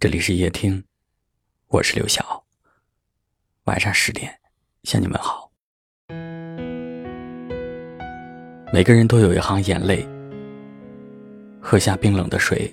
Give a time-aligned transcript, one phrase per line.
[0.00, 0.84] 这里是夜听，
[1.66, 2.44] 我是刘晓。
[3.64, 4.32] 晚上十点
[4.84, 5.50] 向你们好。
[8.72, 10.06] 每个人都有一行眼泪，
[11.60, 12.72] 喝下冰冷的水，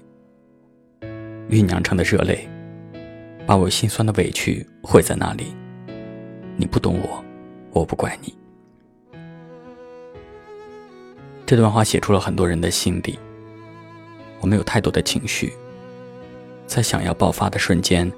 [1.50, 2.48] 酝酿成的热泪，
[3.48, 5.52] 把我心酸的委屈汇在那里。
[6.56, 7.26] 你不懂我，
[7.72, 8.38] 我不怪你。
[11.44, 13.18] 这段话写出了很多人的心底。
[14.42, 15.52] 我们有太多的情绪。
[16.68, 18.12] 在想要爆发的瞬间，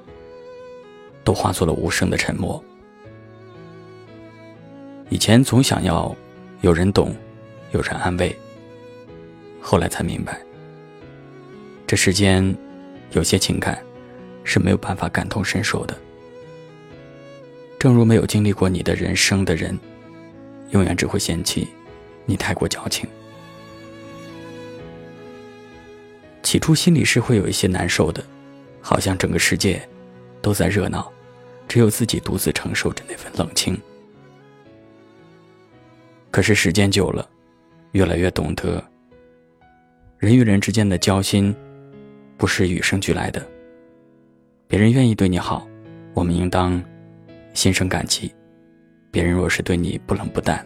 [1.23, 2.63] 都化作了无声的沉默。
[5.09, 6.15] 以前总想要
[6.61, 7.15] 有人懂，
[7.71, 8.35] 有人安慰，
[9.61, 10.41] 后来才明白，
[11.85, 12.55] 这世间
[13.11, 13.81] 有些情感
[14.43, 15.97] 是没有办法感同身受的。
[17.79, 19.77] 正如没有经历过你的人生的人，
[20.71, 21.67] 永远只会嫌弃
[22.25, 23.07] 你太过矫情。
[26.43, 28.23] 起初心里是会有一些难受的。
[28.81, 29.81] 好像整个世界
[30.41, 31.11] 都在热闹，
[31.67, 33.77] 只有自己独自承受着那份冷清。
[36.31, 37.27] 可是时间久了，
[37.91, 38.83] 越来越懂得，
[40.17, 41.55] 人与人之间的交心
[42.37, 43.45] 不是与生俱来的。
[44.67, 45.67] 别人愿意对你好，
[46.13, 46.83] 我们应当
[47.53, 48.29] 心生感激；
[49.09, 50.65] 别人若是对你不冷不淡，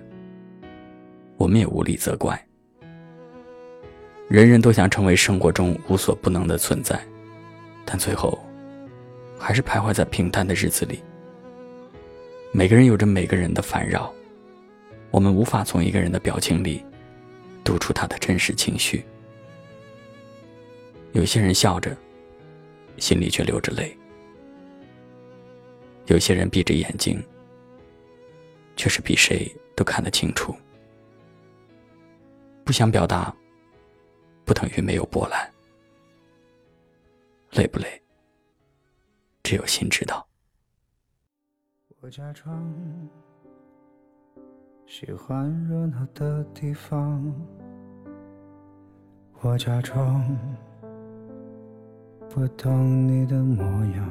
[1.38, 2.39] 我们也无力责怪。
[4.28, 7.00] 人人都想成为生活中无所不能的存在。
[7.86, 8.38] 但最后，
[9.38, 11.04] 还是徘徊在平淡的日子里。
[12.54, 14.14] 每个人有着每个人的烦扰，
[15.10, 16.84] 我们无法从一个人的表情里
[17.64, 19.06] 读出他的真实情绪。
[21.14, 21.96] 有些人笑着，
[22.98, 23.98] 心里却流着泪；
[26.06, 27.22] 有些人闭着眼睛，
[28.78, 30.56] 却是比谁都看得清楚。
[32.64, 33.36] 不想表达，
[34.45, 35.51] 不等于没有波澜。
[37.52, 38.02] 累不累？
[39.44, 40.26] 只有心知道。
[42.00, 42.74] 我假装
[44.86, 47.22] 喜欢热闹的地方，
[49.42, 50.26] 我假装
[52.30, 53.64] 不懂你的模
[53.95, 54.10] 样，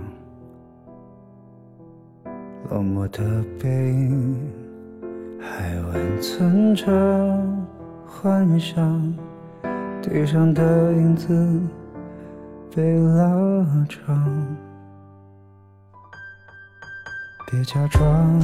[2.68, 4.52] 落寞的背影
[5.40, 6.86] 还温存着
[8.06, 9.16] 幻想，
[10.02, 11.60] 地上的影子。
[12.74, 13.26] 被拉
[13.88, 14.16] 长，
[17.50, 18.40] 别假装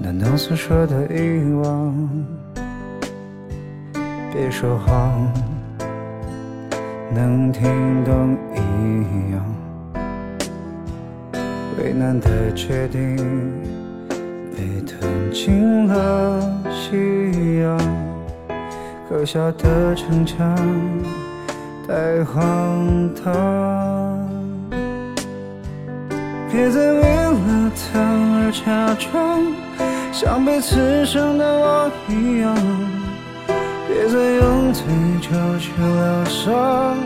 [0.00, 1.94] 难能诉说的遗忘，
[4.32, 5.30] 别说谎
[7.14, 9.44] 能听懂一样，
[11.78, 13.16] 为难的决定
[14.56, 17.78] 被吞进了夕阳，
[19.10, 20.56] 可笑的逞强。
[21.86, 23.30] 太荒唐！
[26.50, 29.42] 别再为了他而假装
[30.10, 32.56] 像被刺伤的我一样，
[33.86, 34.82] 别再用醉
[35.20, 35.28] 酒
[35.58, 36.96] 去疗伤，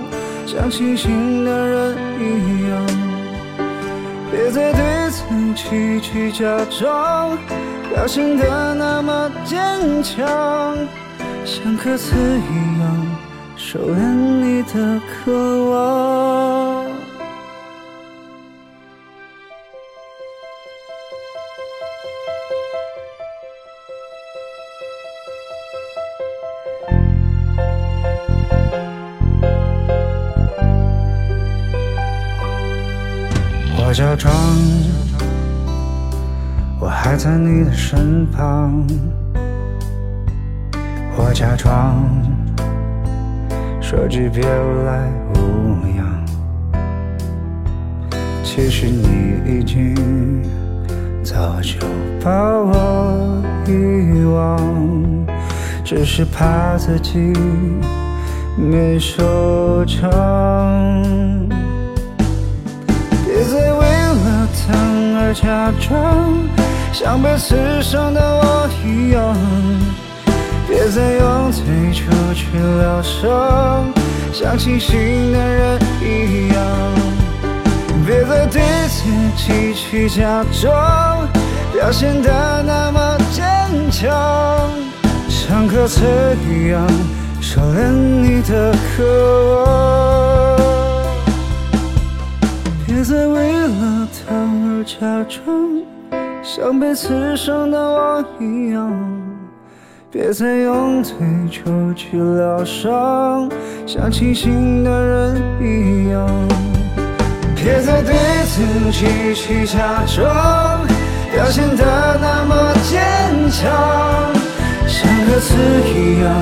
[0.47, 2.87] 像清醒的人一样。
[4.31, 5.25] 别再对自
[5.57, 7.37] 己去假装，
[7.93, 9.59] 表现得那么坚
[10.05, 10.77] 强，
[11.45, 13.08] 像歌词一样。
[13.71, 16.87] 收敛你的渴望。
[33.77, 34.33] 我假装
[36.81, 38.87] 我还在你的身旁，
[41.19, 42.38] 我假装。
[43.91, 45.39] 说句别来无
[45.97, 46.05] 恙，
[48.45, 49.97] 其实你已经
[51.25, 51.79] 早就
[52.23, 54.59] 把我遗忘，
[55.83, 57.33] 只是怕自己
[58.59, 60.11] 没收场。
[63.25, 64.75] 别再为了他
[65.19, 66.37] 而假装，
[66.93, 69.18] 像被刺伤的我一样。
[74.49, 76.57] 像清醒的人一样。
[78.07, 79.05] 别再对自
[79.37, 81.29] 己去假装，
[81.71, 83.45] 表现得那么坚
[83.91, 84.11] 强，
[85.29, 86.03] 像歌词
[86.49, 86.87] 一样
[87.43, 90.59] 收敛你的渴望。
[92.87, 94.97] 别再为了他而假
[95.29, 95.45] 装，
[96.43, 99.18] 像被刺伤的我一样。
[100.11, 101.15] 别再用醉
[101.51, 103.47] 酒去疗伤，
[103.87, 106.27] 像清醒的人一样。
[107.55, 108.15] 别再对
[108.47, 110.87] 自己去假装，
[111.31, 113.71] 表现得那么坚强，
[114.87, 116.41] 像歌词一样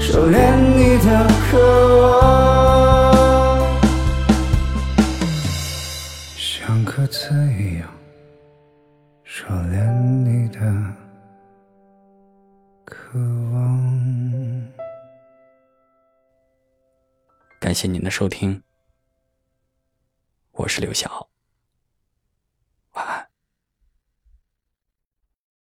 [0.00, 1.58] 收敛你的渴
[2.02, 3.58] 望，
[6.36, 7.88] 像歌词一样
[9.24, 9.82] 收敛
[10.24, 10.60] 你的
[13.12, 14.70] 渴望。
[17.58, 18.62] 感谢您的收听，
[20.52, 21.29] 我是刘晓。